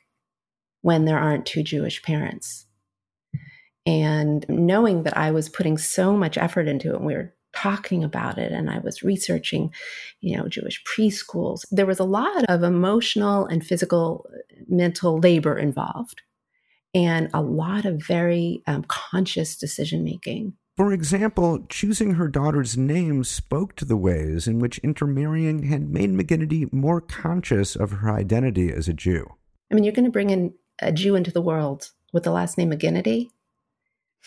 when 0.81 1.05
there 1.05 1.19
aren't 1.19 1.45
two 1.45 1.61
Jewish 1.61 2.01
parents? 2.01 2.65
And 3.85 4.43
knowing 4.49 5.03
that 5.03 5.15
I 5.15 5.29
was 5.31 5.47
putting 5.47 5.77
so 5.77 6.17
much 6.17 6.37
effort 6.37 6.67
into 6.67 6.89
it, 6.89 6.95
and 6.95 7.05
we 7.05 7.13
were 7.13 7.33
talking 7.53 8.03
about 8.03 8.37
it, 8.37 8.51
and 8.51 8.69
I 8.69 8.79
was 8.79 9.03
researching, 9.03 9.71
you 10.21 10.37
know, 10.37 10.47
Jewish 10.47 10.83
preschools, 10.83 11.65
there 11.71 11.85
was 11.85 11.99
a 11.99 12.03
lot 12.03 12.45
of 12.45 12.63
emotional 12.63 13.45
and 13.45 13.65
physical, 13.65 14.27
mental 14.67 15.19
labor 15.19 15.57
involved, 15.57 16.21
and 16.93 17.29
a 17.33 17.41
lot 17.41 17.85
of 17.85 18.01
very 18.05 18.61
um, 18.67 18.83
conscious 18.83 19.55
decision 19.55 20.03
making. 20.03 20.53
For 20.77 20.93
example, 20.93 21.65
choosing 21.69 22.15
her 22.15 22.27
daughter's 22.27 22.77
name 22.77 23.23
spoke 23.23 23.75
to 23.75 23.85
the 23.85 23.97
ways 23.97 24.47
in 24.47 24.59
which 24.59 24.79
intermarrying 24.79 25.63
had 25.63 25.89
made 25.89 26.11
McGinity 26.11 26.71
more 26.71 27.01
conscious 27.01 27.75
of 27.75 27.91
her 27.91 28.11
identity 28.11 28.71
as 28.71 28.87
a 28.87 28.93
Jew. 28.93 29.27
I 29.69 29.75
mean, 29.75 29.83
you're 29.83 29.93
going 29.93 30.05
to 30.05 30.11
bring 30.11 30.29
in 30.29 30.53
a 30.81 30.91
Jew 30.91 31.15
into 31.15 31.31
the 31.31 31.41
world 31.41 31.91
with 32.13 32.23
the 32.23 32.31
last 32.31 32.57
name 32.57 32.71
McGinity. 32.71 33.29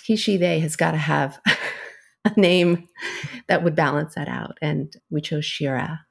He, 0.05 0.17
she, 0.17 0.37
they 0.37 0.61
has 0.61 0.77
got 0.77 0.93
to 0.93 0.99
have 0.99 1.41
a 2.25 2.39
name 2.39 2.89
that 3.49 3.65
would 3.65 3.75
balance 3.75 4.15
that 4.15 4.29
out. 4.29 4.59
And 4.61 4.95
we 5.11 5.21
chose 5.21 5.45
Shira, 5.45 6.05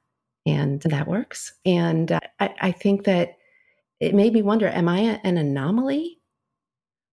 and 0.46 0.82
that 0.82 1.08
works. 1.08 1.54
And 1.66 2.12
uh, 2.12 2.20
I, 2.40 2.56
I 2.60 2.72
think 2.72 3.06
that 3.06 3.38
it 4.00 4.16
made 4.16 4.34
me 4.34 4.42
wonder 4.42 4.68
am 4.68 4.90
I 4.90 5.20
an 5.24 5.38
anomaly? 5.38 6.20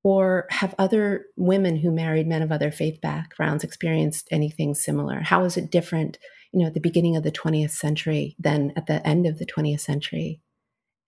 Or 0.02 0.46
have 0.50 0.74
other 0.78 1.26
women 1.36 1.76
who 1.76 1.90
married 1.90 2.26
men 2.26 2.42
of 2.42 2.50
other 2.50 2.70
faith 2.70 3.00
backgrounds 3.00 3.64
experienced 3.64 4.28
anything 4.30 4.74
similar? 4.74 5.20
How 5.20 5.44
is 5.44 5.56
it 5.56 5.70
different, 5.70 6.18
you 6.52 6.60
know, 6.60 6.66
at 6.66 6.74
the 6.74 6.80
beginning 6.80 7.16
of 7.16 7.22
the 7.22 7.32
20th 7.32 7.72
century 7.72 8.34
than 8.38 8.72
at 8.76 8.86
the 8.86 9.06
end 9.06 9.26
of 9.26 9.38
the 9.38 9.46
20th 9.46 9.80
century? 9.80 10.40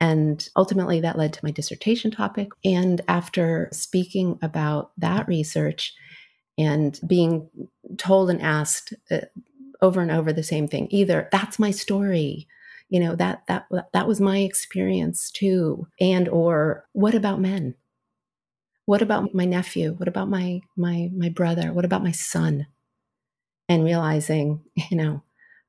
And 0.02 0.46
ultimately, 0.56 1.00
that 1.00 1.16
led 1.16 1.32
to 1.34 1.44
my 1.44 1.52
dissertation 1.52 2.10
topic. 2.10 2.48
And 2.64 3.00
after 3.06 3.68
speaking 3.72 4.36
about 4.42 4.90
that 4.98 5.28
research 5.28 5.94
and 6.58 6.98
being 7.06 7.48
told 7.98 8.28
and 8.28 8.42
asked 8.42 8.94
uh, 9.12 9.18
over 9.80 10.00
and 10.00 10.10
over 10.10 10.32
the 10.32 10.42
same 10.42 10.66
thing, 10.66 10.88
either 10.90 11.28
that's 11.30 11.60
my 11.60 11.70
story, 11.70 12.48
you 12.88 12.98
know, 12.98 13.14
that 13.14 13.44
that 13.46 13.66
that 13.92 14.08
was 14.08 14.20
my 14.20 14.38
experience 14.38 15.30
too, 15.30 15.86
and 16.00 16.28
or 16.28 16.84
what 16.94 17.14
about 17.14 17.40
men? 17.40 17.76
What 18.92 19.00
about 19.00 19.34
my 19.34 19.46
nephew? 19.46 19.94
What 19.94 20.06
about 20.06 20.28
my 20.28 20.60
my 20.76 21.08
my 21.16 21.30
brother? 21.30 21.72
What 21.72 21.86
about 21.86 22.04
my 22.04 22.12
son? 22.12 22.66
And 23.66 23.86
realizing 23.86 24.64
you 24.90 24.98
know 24.98 25.22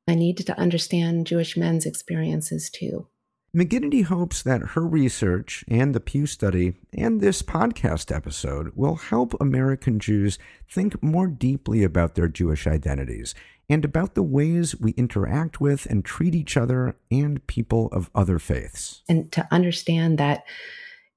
i 0.10 0.14
needed 0.14 0.46
to 0.48 0.60
understand 0.60 1.26
jewish 1.26 1.56
men's 1.56 1.86
experiences 1.86 2.70
too. 2.70 3.08
McGinity 3.56 4.04
hopes 4.04 4.44
that 4.44 4.72
her 4.74 4.86
research 4.86 5.64
and 5.70 5.96
the 5.96 6.02
Pew 6.02 6.26
study 6.26 6.74
and 6.92 7.22
this 7.22 7.42
podcast 7.42 8.14
episode 8.14 8.74
will 8.76 8.96
help 8.96 9.40
American 9.40 10.00
Jews 10.00 10.38
think 10.70 11.02
more 11.02 11.28
deeply 11.28 11.82
about 11.82 12.16
their 12.16 12.28
Jewish 12.28 12.68
identities 12.68 13.34
and 13.70 13.86
about 13.86 14.16
the 14.16 14.24
ways 14.24 14.78
we 14.82 14.92
interact 14.94 15.62
with 15.62 15.86
and 15.86 16.04
treat 16.04 16.36
each 16.36 16.58
other 16.58 16.98
and 17.10 17.48
people 17.48 17.88
of 17.94 18.10
other 18.14 18.38
faiths. 18.38 19.02
And 19.08 19.32
to 19.32 19.48
understand 19.50 20.18
that, 20.18 20.44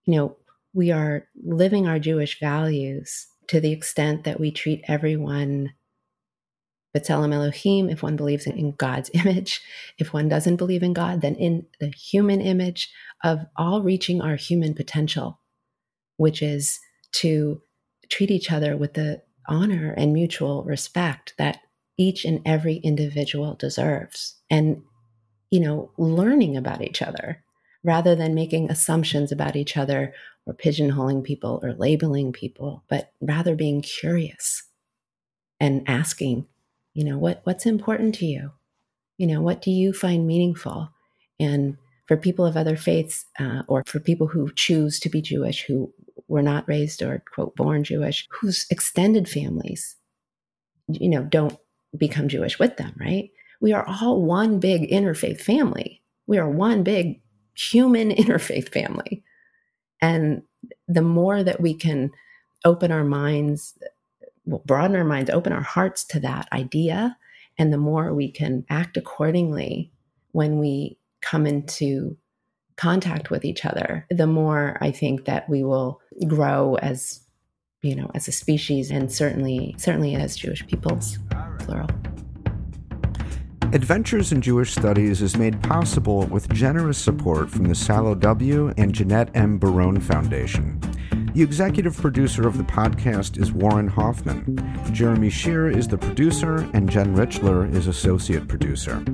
you 0.04 0.14
know, 0.14 0.36
we 0.76 0.92
are 0.92 1.26
living 1.42 1.88
our 1.88 1.98
Jewish 1.98 2.38
values 2.38 3.26
to 3.48 3.60
the 3.60 3.72
extent 3.72 4.24
that 4.24 4.38
we 4.38 4.52
treat 4.52 4.84
everyone 4.86 5.72
B'Tselem 6.94 7.34
Elohim, 7.34 7.90
if 7.90 8.02
one 8.02 8.16
believes 8.16 8.46
in 8.46 8.72
God's 8.72 9.10
image. 9.14 9.60
If 9.98 10.12
one 10.12 10.28
doesn't 10.28 10.56
believe 10.56 10.82
in 10.82 10.92
God, 10.92 11.20
then 11.20 11.34
in 11.34 11.66
the 11.80 11.88
human 11.88 12.40
image 12.40 12.90
of 13.24 13.40
all 13.56 13.82
reaching 13.82 14.20
our 14.20 14.36
human 14.36 14.74
potential, 14.74 15.40
which 16.16 16.42
is 16.42 16.78
to 17.12 17.60
treat 18.08 18.30
each 18.30 18.52
other 18.52 18.76
with 18.76 18.94
the 18.94 19.22
honor 19.48 19.94
and 19.96 20.12
mutual 20.12 20.64
respect 20.64 21.34
that 21.38 21.58
each 21.98 22.24
and 22.24 22.40
every 22.44 22.76
individual 22.76 23.54
deserves. 23.54 24.36
And, 24.50 24.82
you 25.50 25.60
know, 25.60 25.90
learning 25.98 26.56
about 26.56 26.82
each 26.82 27.02
other 27.02 27.42
rather 27.84 28.14
than 28.14 28.34
making 28.34 28.70
assumptions 28.70 29.30
about 29.30 29.54
each 29.54 29.76
other 29.76 30.12
or 30.46 30.54
pigeonholing 30.54 31.24
people 31.24 31.60
or 31.62 31.74
labeling 31.74 32.32
people, 32.32 32.84
but 32.88 33.12
rather 33.20 33.54
being 33.54 33.82
curious 33.82 34.62
and 35.58 35.82
asking, 35.88 36.46
you 36.94 37.04
know, 37.04 37.18
what, 37.18 37.40
what's 37.44 37.66
important 37.66 38.14
to 38.16 38.26
you? 38.26 38.52
You 39.18 39.26
know, 39.26 39.40
what 39.40 39.60
do 39.60 39.70
you 39.70 39.92
find 39.92 40.26
meaningful? 40.26 40.90
And 41.40 41.76
for 42.06 42.16
people 42.16 42.46
of 42.46 42.56
other 42.56 42.76
faiths, 42.76 43.24
uh, 43.38 43.62
or 43.66 43.82
for 43.86 43.98
people 43.98 44.28
who 44.28 44.52
choose 44.54 45.00
to 45.00 45.08
be 45.08 45.20
Jewish, 45.20 45.64
who 45.64 45.92
were 46.28 46.42
not 46.42 46.68
raised 46.68 47.02
or, 47.02 47.22
quote, 47.34 47.56
born 47.56 47.84
Jewish, 47.84 48.26
whose 48.30 48.66
extended 48.70 49.28
families, 49.28 49.96
you 50.88 51.08
know, 51.08 51.22
don't 51.22 51.58
become 51.96 52.28
Jewish 52.28 52.58
with 52.58 52.76
them, 52.76 52.94
right? 52.98 53.30
We 53.60 53.72
are 53.72 53.86
all 53.86 54.22
one 54.22 54.60
big 54.60 54.90
interfaith 54.90 55.40
family. 55.40 56.02
We 56.26 56.38
are 56.38 56.48
one 56.48 56.82
big 56.82 57.20
human 57.54 58.10
interfaith 58.14 58.72
family. 58.72 59.24
And 60.06 60.42
the 60.86 61.02
more 61.02 61.42
that 61.42 61.60
we 61.60 61.74
can 61.74 62.12
open 62.64 62.92
our 62.92 63.02
minds, 63.02 63.76
broaden 64.46 64.94
our 64.94 65.04
minds, 65.04 65.30
open 65.30 65.52
our 65.52 65.62
hearts 65.62 66.04
to 66.04 66.20
that 66.20 66.48
idea, 66.52 67.16
and 67.58 67.72
the 67.72 67.78
more 67.78 68.14
we 68.14 68.30
can 68.30 68.64
act 68.70 68.96
accordingly 68.96 69.90
when 70.30 70.60
we 70.60 70.96
come 71.22 71.44
into 71.44 72.16
contact 72.76 73.30
with 73.30 73.44
each 73.44 73.64
other, 73.64 74.06
the 74.08 74.28
more 74.28 74.78
I 74.80 74.92
think 74.92 75.24
that 75.24 75.48
we 75.48 75.64
will 75.64 76.00
grow 76.28 76.76
as 76.76 77.20
you 77.82 77.96
know 77.96 78.08
as 78.14 78.28
a 78.28 78.32
species 78.32 78.92
and 78.92 79.12
certainly 79.12 79.74
certainly 79.76 80.14
as 80.14 80.36
Jewish 80.36 80.64
peoples 80.68 81.18
plural. 81.58 81.88
Adventures 83.72 84.30
in 84.32 84.40
Jewish 84.40 84.72
Studies 84.72 85.20
is 85.20 85.36
made 85.36 85.60
possible 85.62 86.24
with 86.26 86.48
generous 86.50 86.96
support 86.96 87.50
from 87.50 87.64
the 87.64 87.74
Salo 87.74 88.14
W. 88.14 88.72
and 88.76 88.94
Jeanette 88.94 89.28
M. 89.34 89.58
Baron 89.58 90.00
Foundation. 90.00 90.80
The 91.34 91.42
executive 91.42 91.96
producer 91.96 92.46
of 92.46 92.56
the 92.56 92.64
podcast 92.64 93.38
is 93.38 93.52
Warren 93.52 93.88
Hoffman. 93.88 94.56
Jeremy 94.92 95.28
Sher 95.28 95.68
is 95.68 95.88
the 95.88 95.98
producer, 95.98 96.66
and 96.74 96.88
Jen 96.88 97.14
Richler 97.14 97.70
is 97.74 97.88
associate 97.88 98.46
producer. 98.48 99.04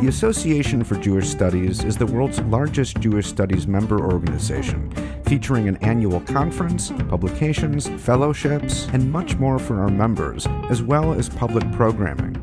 The 0.00 0.08
Association 0.08 0.84
for 0.84 0.96
Jewish 0.96 1.28
Studies 1.28 1.82
is 1.82 1.96
the 1.96 2.06
world's 2.06 2.40
largest 2.42 3.00
Jewish 3.00 3.26
Studies 3.26 3.66
member 3.66 3.98
organization, 3.98 4.92
featuring 5.24 5.68
an 5.68 5.78
annual 5.78 6.20
conference, 6.20 6.92
publications, 7.08 7.88
fellowships, 8.04 8.86
and 8.92 9.10
much 9.10 9.36
more 9.36 9.58
for 9.58 9.80
our 9.80 9.90
members, 9.90 10.46
as 10.68 10.82
well 10.82 11.14
as 11.14 11.30
public 11.30 11.68
programming. 11.72 12.35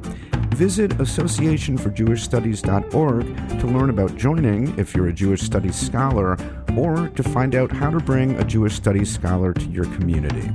Visit 0.53 0.91
associationforjewishstudies.org 0.91 3.59
to 3.59 3.67
learn 3.67 3.89
about 3.89 4.15
joining 4.15 4.77
if 4.77 4.95
you're 4.95 5.07
a 5.07 5.13
Jewish 5.13 5.41
Studies 5.41 5.75
scholar 5.75 6.37
or 6.77 7.09
to 7.09 7.23
find 7.23 7.55
out 7.55 7.71
how 7.71 7.89
to 7.89 7.99
bring 7.99 8.39
a 8.39 8.43
Jewish 8.43 8.75
Studies 8.75 9.11
scholar 9.11 9.51
to 9.53 9.65
your 9.65 9.85
community. 9.85 10.51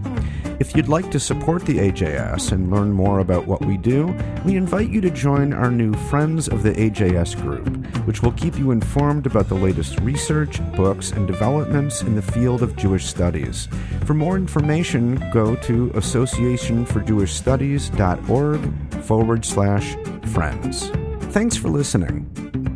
If 0.61 0.77
you'd 0.77 0.89
like 0.89 1.11
to 1.11 1.19
support 1.21 1.67
the 1.67 1.79
AJS 1.79 2.53
and 2.53 2.71
learn 2.71 2.93
more 2.93 3.19
about 3.21 3.47
what 3.47 3.65
we 3.65 3.77
do, 3.77 4.17
we 4.45 4.57
invite 4.57 4.89
you 4.89 5.01
to 5.01 5.11
join 5.11 5.53
our 5.53 5.71
new 5.71 5.93
Friends 5.93 6.49
of 6.49 6.63
the 6.63 6.73
AJS 6.73 7.41
group, 7.43 7.69
which 8.07 8.23
will 8.23 8.33
keep 8.33 8.59
you 8.59 8.73
informed 8.73 9.27
about 9.27 9.49
the 9.49 9.55
latest 9.55 10.01
research, 10.01 10.61
books, 10.75 11.13
and 11.13 11.27
developments 11.27 12.03
in 12.03 12.15
the 12.15 12.23
field 12.23 12.63
of 12.63 12.77
Jewish 12.77 13.07
studies. 13.07 13.69
For 14.05 14.15
more 14.15 14.37
information, 14.37 15.17
go 15.33 15.57
to 15.57 15.89
associationforjewishstudies.org 15.91 18.88
forward 19.03 19.45
slash 19.45 19.97
friends. 20.33 20.91
Thanks 21.33 21.57
for 21.57 21.69
listening. 21.69 22.68